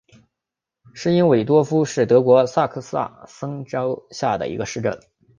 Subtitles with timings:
[0.95, 2.81] 施韦因多夫是德国下萨克
[3.27, 4.99] 森州的一个市镇。